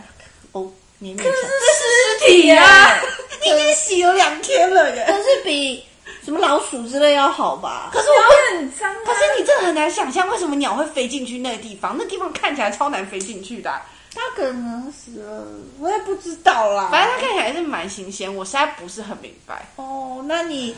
[0.51, 2.99] 哦，可是尸体啊！
[3.45, 5.83] 已经洗了两天了耶，可是比。
[6.25, 7.91] 什么老鼠之类要好吧？
[7.93, 8.91] 可是我很脏。
[9.05, 11.95] 可是你真的很难想象，为什么鸟会飞进去那个地方？
[11.97, 13.71] 那地方看起来超难飞进去的。
[14.15, 15.45] 它可能死了，
[15.79, 16.87] 我也不知道啦。
[16.89, 19.67] 反正它看起来是蛮新鲜，我实在不是很明白。
[19.75, 20.75] 哦，那你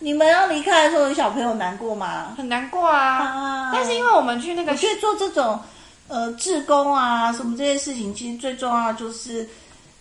[0.00, 2.34] 你们要离开的时候，你小朋友难过吗？
[2.36, 2.98] 很难过啊。
[2.98, 5.58] 啊但是因为我们去那个，去做这种
[6.08, 9.48] 呃志工啊什么这些事情，其实最重要的就是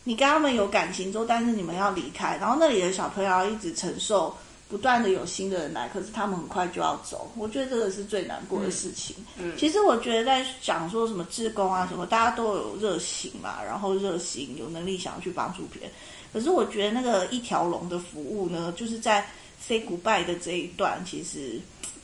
[0.04, 4.36] 你跟他们有感情之后，但是你们要离开，然后那里的小朋友要一直承受。
[4.70, 9.16] 不断的有新的人来，可是他们很快就要走，我觉得这个是最难过的事情。
[9.38, 15.92] 嗯，嗯，其实我觉得在讲说什么志工啊什么，大家都有热心嘛，然后热心有能力想要去帮助别人。
[16.32, 19.28] 可是我觉得那个一条龙的服务呢，就是在
[19.60, 21.60] say goodbye 的这一段，其实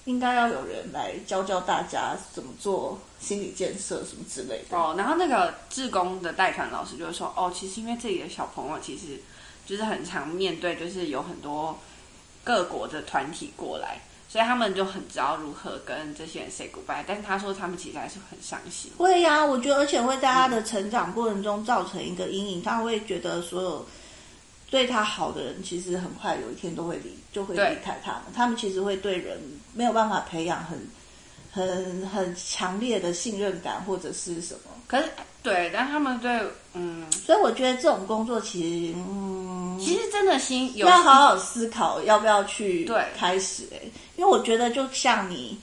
[0.06, 4.76] 应该要有人来教教大家怎么做心理建设什么之类的。
[4.76, 9.22] 哦，然后那个志工的代团老师就会说，哦，其实因为这里的小朋友其实
[9.68, 11.78] 就是很常面对，就是有很多
[12.46, 14.00] 各国的团体过来。
[14.28, 18.92] 所以他们就很知道如何跟这些人 say goodbye，但是他说他们其实还是很伤心。
[18.98, 23.86] 会呀、啊，我觉得而且会在他的成长过程中造成一个阴影，他会觉得所有
[24.70, 28.24] 对他好的人，其实很快有一天都会离，就会离开他们。
[28.36, 29.40] 他们其实会对人
[29.74, 30.86] 没有办法培养很
[31.54, 34.72] 很很强烈的信任感或者是什么。
[34.86, 35.10] 可是
[35.46, 36.42] 对，但他们对
[36.74, 43.92] 嗯，所以我觉得这种工作其实嗯，其实真的心有要好好思考要不要去对开始哎、欸。
[44.18, 45.58] 因为我觉得，就像你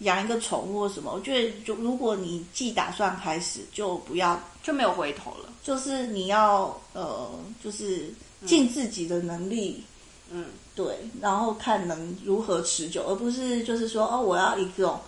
[0.00, 5.48] 养一个宠物或什么，我觉得就如果你既打算开始，就不要就没有回头了。
[5.62, 7.30] 就是你要呃，
[7.64, 8.12] 就是
[8.44, 9.82] 尽自己的能力，
[10.30, 10.84] 嗯，对，
[11.20, 15.00] 然后看能如何持久，而不是就是说哦，我要一种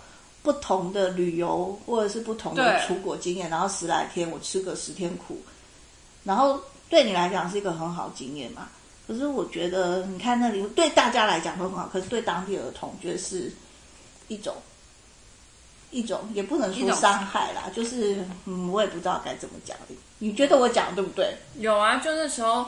[0.45, 5.41] 不同的旅游或者是不同的出国经验，然后十来天我吃个十天苦，
[6.23, 8.69] 然后对你来讲是一个很好经验嘛。
[9.07, 13.51] 可是我觉得，你看那里对大家来讲会很好，可是对当地儿童，觉得是
[14.27, 14.55] 一种
[15.91, 19.77] 一种，也不能说伤害啦，就是嗯，我也不知道该怎么讲。
[20.17, 21.35] 你觉得我讲的对不对？
[21.57, 22.65] 有啊，就那时候，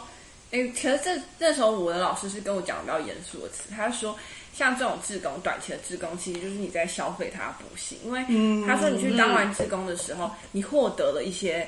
[0.52, 4.16] 哎，可是这那时候我的老师是跟我讲比较严肃的词，他说
[4.58, 8.22] 像这种志工，短期的志工，其实就是你在消费他的不行，因为
[8.66, 11.68] 他说你去当完志工的时候，嗯、你获得了一些。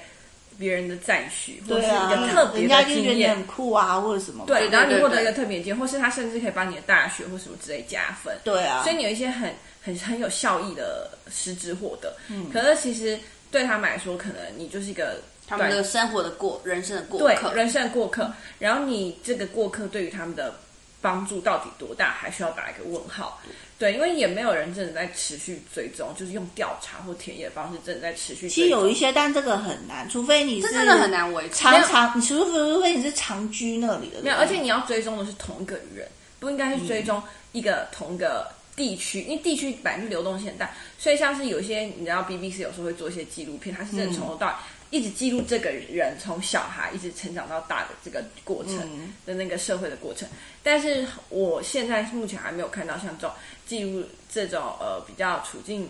[0.57, 4.43] 别人的赞许，或者是一个特别的经验，很酷啊，或者什么。
[4.45, 8.37] 对，然后你获得一个特别的经验，或是他甚至可以帮你的大学或什么之类加分。
[8.43, 12.13] 对啊，所以你有一些很很很有效益的实质获得。
[12.27, 13.17] 嗯，可是其实
[13.49, 18.29] 对他们来说，可能你就是一个他们的生活的过人生的过客，对，人生的过客。
[18.59, 20.53] 然后你这个过客对于他们的
[21.01, 23.41] 帮助到底多大，还需要打一个问号。
[23.77, 28.49] 对，因为也没有人真的在持续追踪，就是用调查或田野的方式真的在持续追踪。
[28.49, 31.55] 其实有一些，但这个很难，除非你是真的很难维持。
[31.55, 34.35] 常常，你除非除非你是长居那里的，没有。
[34.35, 36.05] 而且你要追踪的是同一个人，
[36.39, 44.51] 不应该是追踪一个同一个地区，嗯、因为地区本来就流动性很大，所以像是有些你知道，BBC 有时候会做一些纪录片，它是真的从头到尾。
[44.51, 44.55] 嗯
[44.91, 48.77] 一直记录这个人从小孩一直成长到大的这个过程
[49.25, 53.31] 的那个社会的过程，嗯、但是我现在目前还没有看到像这种
[53.67, 55.87] 记录这种呃比较处境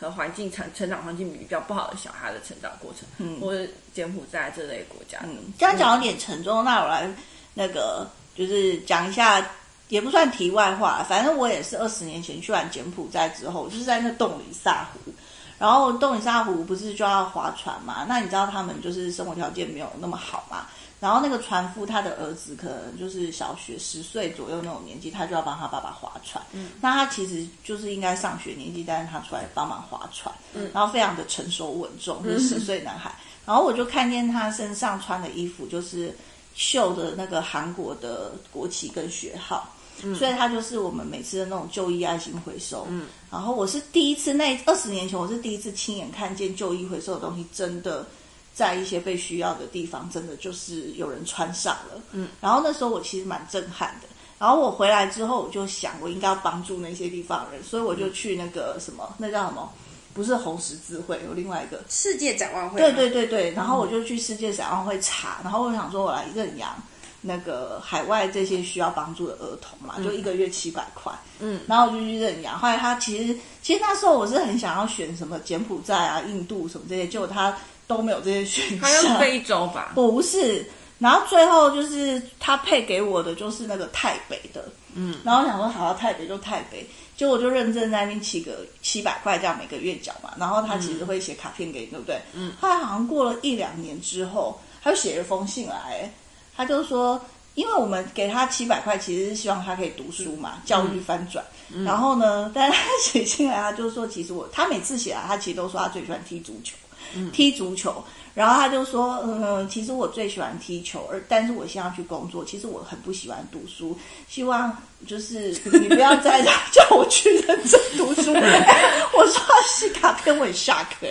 [0.00, 7.08] 和环境成成长环境比较不好的小孩的成长过程，嗯，或者柬埔寨这类国家，嗯，这样讲有点沉重，那我来
[7.54, 9.48] 那个就是讲一下，
[9.88, 15.12] 也不算题外话，反正我也是二十年前去完柬埔寨之后，就是在那洞里萨湖。
[15.60, 18.06] 然后洞里沙湖不是就要划船嘛？
[18.08, 20.66] 那你知道他们就是生活条件没有那么好嘛？
[20.98, 26.42] 然后那个船夫他的儿子可能就是小学十岁左右那种年纪，他就要帮他爸爸划船。
[26.52, 30.34] 嗯，那他其实就是应该上学年纪，但是他出来帮忙划船。
[30.54, 33.10] 嗯，然后非常的成熟稳重， 就是十岁男孩。
[33.10, 36.14] 嗯、然后我就看见他身上穿的衣服就是
[36.54, 39.68] 绣的那个韩国的国旗跟学号。
[40.02, 42.86] 嗯、所以他就是我们每次的那种旧衣爱心回收。
[42.88, 48.04] 嗯，然后我是第一次，那二十年前我是第一次亲眼看见旧衣回收的东西，真的
[48.52, 52.02] 在一些被需要的地方，真的就是有人穿上了。
[52.12, 54.08] 嗯，然后那时候我其实蛮震撼的。
[54.38, 59.70] 然后我回来之后，我就想我应该要帮助那些地方人，所以我就去那个什么，那叫什么？
[60.12, 62.80] 不是红十字会，有另外一个世界展望会。
[62.80, 66.74] 对对对对，然后我就去世界展望会查，然后我想说我来认养。
[67.22, 72.58] 那个海外这些需要帮助的儿童嘛，就一个月七百块，嗯，然后我就去认养。
[72.58, 77.54] 后来他其实，其实那时候我是很想要选什么柬埔寨啊、印度什么这些，结果他
[77.86, 78.78] 都没有这些选项。
[78.80, 79.92] 他要非洲吧？
[79.94, 80.66] 不是，
[80.98, 92.18] 然后最后就是他配给我的就是那个泰北的，嗯，然后我想说好，泰北就泰北，结果我就认证在那边起个七百块这样每个月缴嘛，然后他其实会写卡片给你，对不对？
[92.32, 96.10] 嗯，后来好像过了一两年之后，他就写了封信来。
[96.60, 97.18] 他就说，
[97.54, 101.42] 因为我们给他七百块，其实是希望他可以读书嘛，教育翻转。
[101.72, 106.76] 嗯、然后呢，但是他写进来，他就说，其实我他每次写来，他其实都说他最喜欢踢足球，
[107.14, 108.04] 嗯、踢足球。
[108.32, 118.32] 然后他就说，嗯，其实我最喜欢踢球，而但是我现在去工作，其实我很不喜欢读书，希望就是你不要再 叫我去认真读书。
[119.12, 121.08] 我说西卡跟我下课，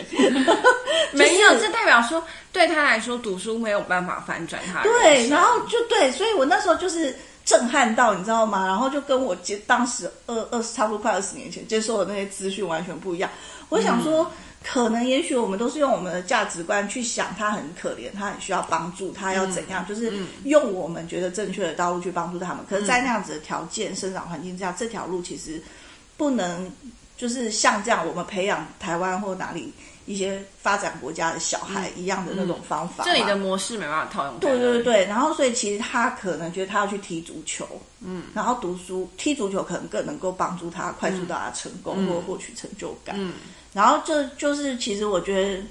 [1.12, 4.83] 没有，这代表说对他来说读书没有办法翻转他。
[4.83, 8.65] 对，然后就对，所以我那时候就是震撼到，你知道吗？
[8.65, 13.29] 然后就跟我接当时二二十差不多快二十年前接受的那些资讯完全不一样。
[13.69, 14.23] 我想说。
[14.23, 14.31] 嗯
[14.62, 20.12] 可能也许我们都是用我们的价值观去想，他很可怜，他很需要帮助，他要怎样，嗯、就是
[20.43, 22.57] 用我们觉得正确的道路去帮助他们。
[22.57, 25.63] 嗯、可是，在那样子的条件、生长环境之下，这条路其实
[26.17, 26.69] 不能
[27.15, 29.73] 就是像这样我们培养台湾或哪里
[30.10, 33.04] 一些发展国家的小孩一样的那种方法。
[33.04, 34.39] 这里的模式没办法套用。
[34.39, 37.65] 对对对，然后所以其实他可能觉得他要去踢足球，
[38.02, 43.15] 嗯，然后读书踢足球可能更能够帮助他快速到达成功、嗯、或者获取成就感。
[43.19, 43.34] 嗯，
[43.72, 45.63] 然后这就是其实我觉得。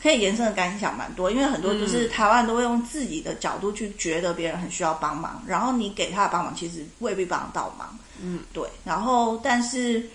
[0.00, 7.98] 可以延伸的感想蛮多，因为很多就是台湾都会用自己的角度去觉得别人很需要帮忙，然后你给他的帮忙其实未必帮得到忙。
[8.22, 8.62] 嗯，对。
[8.84, 10.08] 然后，但是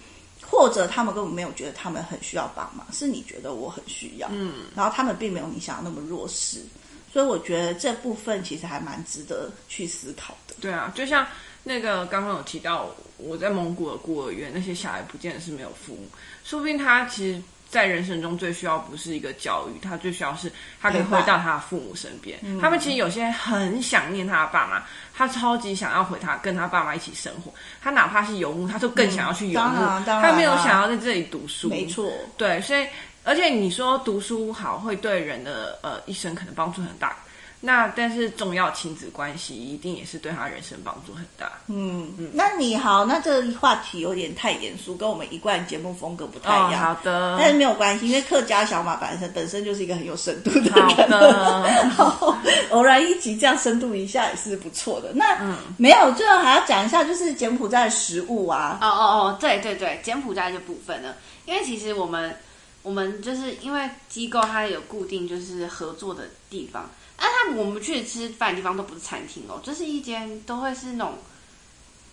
[0.54, 4.30] 或者他们根本没有觉得他们很需要帮忙，是你觉得我很需要。
[4.32, 6.64] 嗯，然后他们并没有你想的那么弱势，
[7.12, 10.54] 所以我觉得这部分其实还蛮值得去思考的。
[10.62, 11.26] 对啊，就像
[11.64, 16.08] 那个刚刚有提到我在蒙古的孤儿院，那些小孩不见得是没有父母，
[16.44, 17.42] 说不定他其实。
[17.74, 22.38] 在人生中最需要不是一个教育，他最需要是他可以回到他的父母身边。
[22.44, 27.52] 嗯、他们其实有些很想念他的爸妈，他超级想要回他跟他爸妈一起生活。
[27.82, 29.76] 他哪怕是游牧，他都更想要去游牧。
[29.80, 31.68] 嗯、他没有想要在这里读书。
[31.68, 32.86] 没错，对，所以
[33.24, 37.18] 而且你说读书好会对人的呃一生可能帮助很大。
[37.66, 41.50] 那但是重要亲子关系一定也是对他人生帮助很大。
[41.68, 46.74] 嗯嗯，那你好，那这个话题有点太严肃，跟我们一贯节目风格不太一样。
[46.74, 50.74] 哦、好的，但是没有关系，因为客家小马本身本身就是一个很有深度的人。
[50.74, 52.38] 好的，好，
[52.72, 55.14] 偶然一集这样深度一下也是不错的。
[55.14, 58.78] 那、嗯、没有，最后还要讲一下，就是柬埔寨的食物啊。
[58.82, 62.36] 哦哦哦，对对对，柬埔寨这部分呢，因为其实我们
[62.82, 66.90] 我们就是因为机构它有固定就是合作的地方。
[67.24, 71.18] 那、啊、他我们去吃饭的地方都不是餐厅哦，就是一间都会是那种，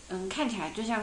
[0.08, 1.02] 嗯，看起来就像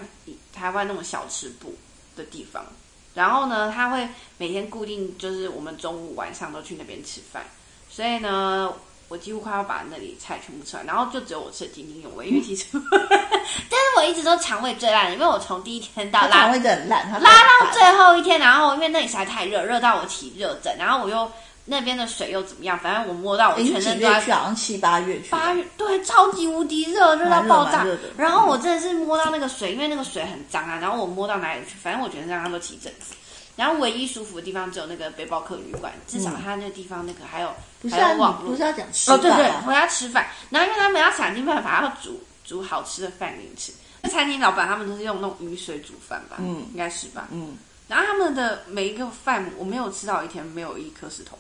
[0.54, 1.76] 台湾那种小吃部
[2.15, 2.65] 的地方。
[3.13, 7.43] 然后呢，他会每天固定就是我们中午晚上都去那边吃饭，
[7.89, 8.74] 所以呢，
[9.10, 21.30] 我几乎快要把那里菜全部吃完，然后就只有我吃的津津有味，因为其实， 嗯、但是我一直都肠胃最烂的，因为我从第一天到拉肠胃很烂，拉到最后一天，然后因为那里实在太热，热到我起热疹，然后我又。
[21.69, 22.80] 那边的水又怎么样？
[22.80, 24.21] 反正我摸到我全身都在。
[24.21, 25.30] 去好像七八月去。
[25.30, 27.86] 八月对，超级无敌热，热到爆炸。
[28.17, 30.80] 然后我真的是摸到那个水，因为那个水很脏啊。
[30.82, 33.13] 然后我摸到哪里去，反正我全身上下都起疹子。
[33.58, 37.49] 然后唯一舒服的地方只有那个背包客旅馆，至少他那个地方那个还有、
[37.82, 38.51] 嗯、还有网络。
[38.51, 40.27] 不是要讲吃哦，对对，我要吃饭。
[40.49, 43.73] 然后因为他们要想尽办法要煮煮好吃的饭给你吃。
[44.01, 46.38] 那餐厅老板他们都是用那种雨水煮饭吧？
[46.39, 47.27] 嗯，应该是吧？
[47.32, 47.58] 嗯。
[47.88, 51.38] 然后他们的每一个饭，我没有吃到一天没有一颗石头。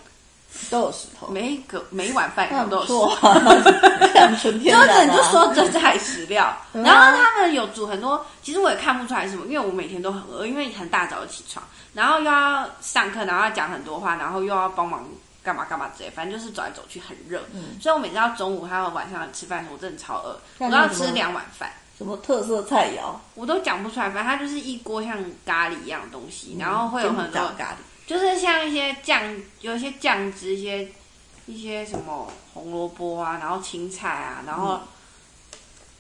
[0.69, 3.33] 都有石头，每一个每一碗饭上都有石头，
[4.35, 15.07] 就你就说这菜食料，然后他们有煮很多，其实我也看不出来什么，因为我每天都很饿，因为很大早就起床，然后又要上课，然后要讲很多话，然后又要帮忙
[15.43, 21.69] 干嘛干嘛之类，反正就是走来走去很热，嗯、所以我每次到中午还有晚上吃饭的时候，我真的超饿，我都要吃两碗饭。
[21.97, 23.15] 什么特色菜肴？
[23.33, 27.77] 我都讲不出来，反正它就是一锅像咖喱一样的东西，然后会有很多咖喱。
[28.07, 29.21] 就是像一些酱，
[29.59, 30.87] 有一些酱汁，一些
[31.45, 34.79] 一些什么红萝卜啊，然后青菜啊，然后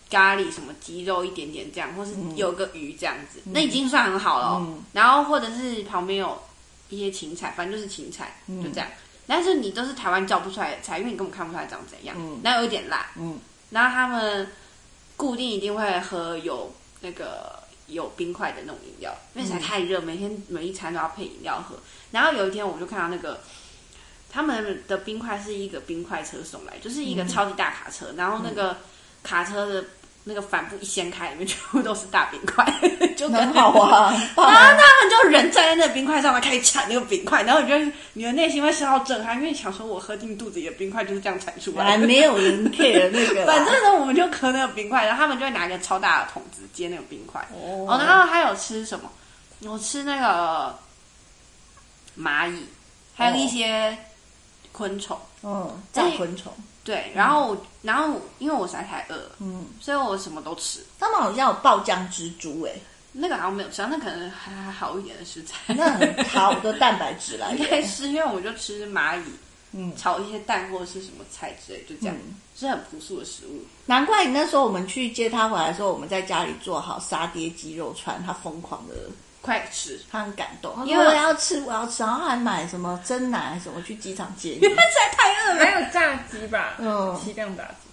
[0.09, 4.65] 咖喱什么鸡肉一点点这样，或是有个鱼这样子，嗯、那已经算很好了，哦。
[4.65, 6.41] 嗯、然后或者是旁边有
[6.87, 8.87] 一些芹菜，反正就是芹菜，嗯、就这样。
[9.27, 12.15] 但是你都是台湾叫不出来的菜，因为你根本看不出来长怎样。
[12.17, 12.39] 嗯。
[12.41, 13.11] 然后有一点辣。
[13.17, 13.37] 嗯。
[13.71, 14.49] 然后他们
[15.17, 17.56] 固定一定会喝有那个。
[17.87, 21.77] 有冰块的那种饮料，因为实在太热，每天每一餐都要配饮料喝。
[22.11, 23.41] 然后有一天，我就看到那个
[24.29, 28.77] 他们的冰块是一个冰块车送来，就是一个超级大卡车，然后那个
[29.23, 29.85] 卡车的。
[30.29, 32.65] 那个帆布一掀开，里面全部都是大冰块，
[33.15, 34.11] 就很好 啊。
[34.35, 41.91] 然后他们就人站在那个冰块上面开始铲那个冰块，然后你觉得你的内心会受到震撼，因为想说我喝进肚子里的冰块就是这样铲出来的。
[41.91, 43.45] 还没有人 care 那个。
[43.47, 47.39] 反正呢，我们就磕那个冰块，然后他们就会拿一个超大的桶子接那个冰块。
[47.53, 47.85] 哦。
[47.87, 49.09] 哦，然后还有吃什么？
[49.63, 50.77] 我吃那个
[52.19, 52.65] 蚂蚁，
[53.15, 53.97] 还有一些
[54.73, 55.17] 昆虫。
[55.41, 56.51] 嗯，炸昆虫。
[56.87, 60.79] 对，然后，嗯、然后，因为我实在太饿，嗯，所以我什么都吃。
[60.97, 62.71] 他们好像有爆浆蜘蛛，哎，
[63.11, 67.61] 那个好像没有吃，那可能还还好一点的食材，那很好的蛋白质来源。
[67.61, 69.23] 应该是因为我就吃蚂蚁，
[69.73, 73.65] 嗯，炒一些蛋或者是什么菜之类，就这样，嗯、是很朴素的食物。
[73.85, 78.95] 难怪你那时候我们去接他回来的时候，我们在家里做好沙爹鸡肉串，他疯狂的。
[79.47, 84.55] 快吃，他很感动，因为我要吃，我要吃，然后还买什么蒸奶什么去机场接。
[84.55, 87.87] 因为实在太饿了，还有炸鸡吧，嗯，批量炸鸡。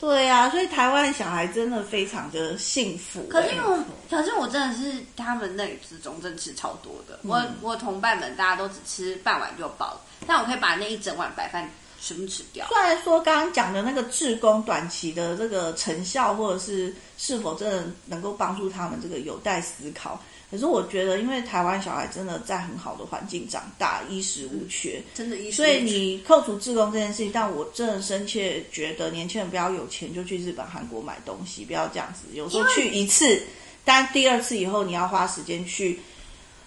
[0.00, 3.28] 对呀、啊，所以台湾小孩真的非常的幸福、欸。
[3.28, 7.20] 可是我，可是我真的是他们那里之中真的吃超多的。
[7.24, 11.70] 嗯、我我同伴们大家都只吃半碗就饱了，但我可以把那一整碗白饭
[12.00, 12.66] 全部吃掉。
[12.68, 20.18] 虽然说刚刚讲的那个志工短期的这个成效，或者是是否真的能够帮助他们，这个有待思考。
[20.48, 25.66] 可是我觉得，因为台湾小孩真的在很好的环境长大，衣食无缺，真的衣食无缺。
[25.66, 32.32] 所以你扣除自工这件事情，但我真的深切觉得，年轻人不要有钱就去日本、韩国买东西，不要这样子。
[32.32, 33.42] 有时候去一次，
[33.84, 35.98] 但第二次以后你要花时间去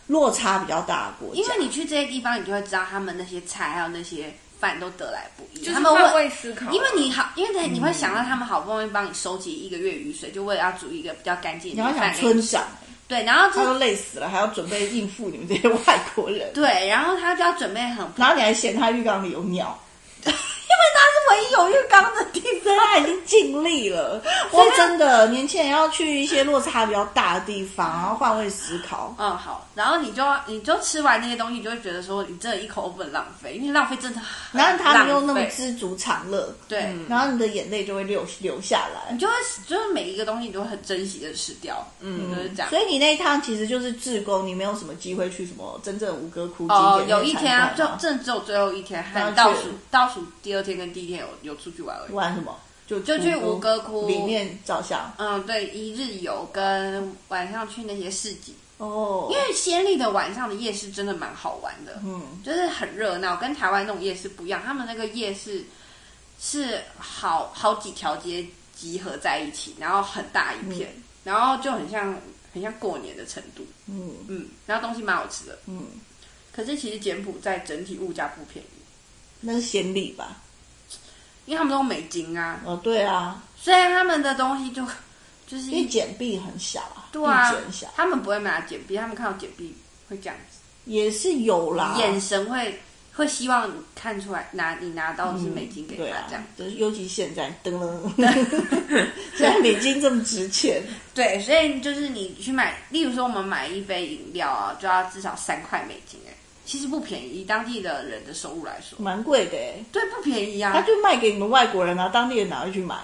[0.07, 1.41] 落差比较大的国家。
[1.41, 5.59] 因为你去这些地方，你就会知道他们那些菜还有那些饭都得来不易。
[5.59, 11.93] 就是他们会思考，因为你好，因为你会想到他们好不容易帮你收集一个月雨水，就为了要煮一个比较干净的饭。
[11.93, 12.67] 你要想村长。
[13.09, 16.53] 对，然后他都累死了，还要准备应付你们这些外国人。
[16.53, 19.77] 对，然后他就要准备很，然后你还嫌他浴缸里有鸟。
[20.69, 24.21] 因为他是唯一有浴缸的地方，他已经尽力了。
[24.51, 29.15] 所以真的，年轻人要去一些落差比较大的地方，然后换位思考。
[29.17, 29.67] 嗯，好。
[29.75, 34.59] 然后你就你就吃完那些东西，你就会觉得说，你这一口都不能浪费，因为浪费真的很。
[34.59, 37.05] 然后他们又那么知足常乐，对、嗯。
[37.09, 39.33] 然后你的眼泪就会流流下来，你就会
[39.67, 42.69] 就是每一个东西你都会很珍惜的吃掉，嗯，就是这样。
[42.69, 52.13] 所以你那一趟其实就是自工，你没有什么机会去什么真正吴哥窟哦，有一天啊，就正只有最后一天，还倒数倒数第二天跟第一天有有出去玩而已。
[52.13, 52.57] 玩什么？
[52.87, 55.13] 就就去吴哥窟里面照相。
[55.17, 58.55] 嗯，对，一日游跟晚上去那些市集。
[58.77, 64.61] 哦，因为暹粒的晚上的夜市真的蛮好玩的，嗯，就是很热闹，跟台湾那种夜市不一样。
[64.65, 65.63] 他们那个夜市
[66.39, 68.45] 是好好几条街
[68.75, 72.15] 集合在一起，然后很大一片，嗯、然后就很像
[72.53, 75.83] 很像过年的程度，嗯嗯，然后东西蛮好吃的，嗯。
[76.51, 78.79] 可是其实柬埔寨整体物价不便宜，
[79.41, 80.41] 那是暹粒吧？
[81.49, 84.85] 因为他们都用美金啊，哦对啊，虽然他们的东西就。
[85.47, 89.75] 就是因为简币很小啊，对啊，很小，他们不会拿柬币，他们看到简币
[90.07, 92.79] 会这样子，也是有啦，眼神会
[93.15, 98.11] 会希望你看出来拿你拿到的是美金给他，这样，就是尤其现在噔噔，
[99.35, 100.83] 现在美金这么值钱，
[101.15, 106.33] 对，所以就是你去买，例如说我们买一杯饮料啊，就要至少三块美金，哎，
[106.69, 112.95] 其实不便宜，以当地的人的收入来说，蛮贵的，哎，对，不便宜啊，他就卖给你们外国人啊，当地人哪会去买？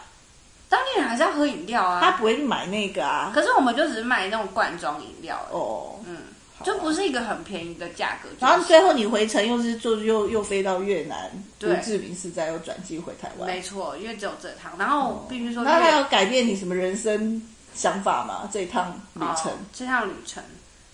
[0.70, 3.32] 当地人还是要喝饮料啊，他不会去买那个啊。
[3.34, 6.18] 可是我们就只是买那种罐装饮料哦，嗯，
[6.64, 8.30] 就不是一个很便宜的价格。
[8.40, 13.48] 然后最后你回程又是坐又又飞到越南，对，志明市再又转机回台湾。
[13.50, 14.74] 没错，因为只有这趟。
[14.78, 17.42] 然后必须说，那他要改变你什么人生
[17.74, 18.48] 想法吗？
[18.54, 20.44] 这一趟旅程，这趟旅程，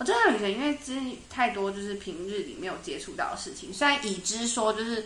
[0.01, 5.05] 我这趟旅程，因为真太多就是平日里没有接触到的事情，虽然已知说就是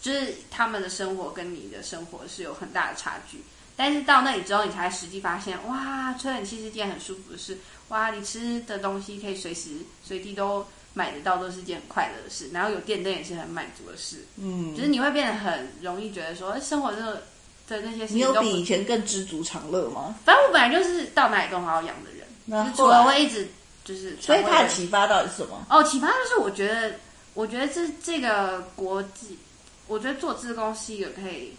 [0.00, 3.38] 就是他们的生活跟你的生活是有很大的差距。
[3.76, 7.56] 但是到那里之后，你才实际发现，哇，吹冷气是件很舒服的事。
[7.90, 9.70] 哇，你吃的东西可以随时
[10.04, 12.50] 随地都买得到，都是件很快乐的事。
[12.52, 14.26] 然后有电灯也是很满足的事。
[14.38, 17.22] 嗯，就是你会变得很容易觉得说，生活中的
[17.68, 20.16] 的那些事情，你有比以前更知足常乐吗？
[20.24, 23.48] 反正我本来就是到哪里都好养的人，那除了会一直
[23.84, 24.16] 就是。
[24.20, 25.66] 所以他的启发到底是什么？
[25.70, 26.94] 哦，启发就是我觉得，
[27.34, 29.38] 我觉得这这个国际，
[29.86, 31.54] 我觉得做志工是一个可以，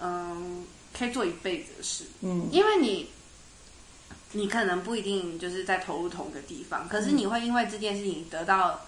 [0.00, 0.66] 嗯。
[0.98, 3.08] 可以做一辈子的事，嗯，因为你，
[4.32, 8.80] 你可能不一定就是在投入同一个地方，可是你会因为这件事情得到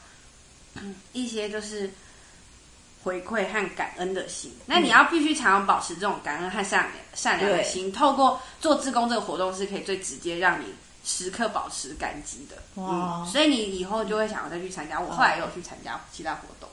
[1.13, 1.89] 一些就是
[3.05, 4.51] 回馈和感恩的心。
[4.51, 10.65] 嗯、那你要必须常常保持这种感恩和善良善良的心，透过做志工这个活动是可以最直接让你
[11.05, 12.57] 时刻保持感激的。
[12.83, 13.27] 哇、嗯！
[13.27, 15.01] 所以你以后就会想要再去参加。
[15.01, 16.69] 我后来也有去参加其他活动。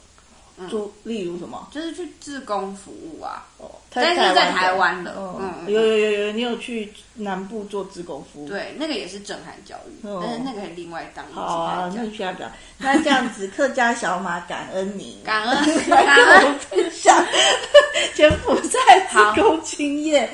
[0.72, 1.68] 就、嗯、例如什么？
[1.72, 8.48] 就是去志工服务啊，哦，但是在台湾的，嗯，嗯有有有有，你有去南部做志工服务？
[8.48, 12.52] 对，那个也是震撼教育，哦、但是那个还另外当一好啊，那需要讲。
[12.80, 17.24] 那这样子，客家小马感恩你， 感恩感恩分享
[18.16, 18.80] 柬埔寨
[19.12, 20.28] 志工经验。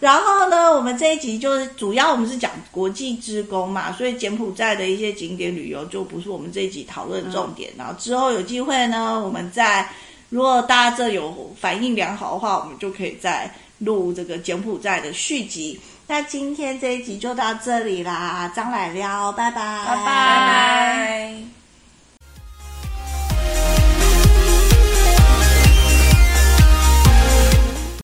[0.00, 7.70] 然后呢，我们这一集就是主要我们是讲国际职工嘛，所以柬埔寨的一些景点旅游就不是我们这一集讨论重点。
[7.74, 9.88] 嗯、然后之后有机会呢，我们再
[10.28, 15.80] 如果大家这有反应良好的话，我们就可以再录这个柬埔寨的续集。
[16.06, 21.53] 那今天这一集就到这里啦，张来了，拜拜，拜拜。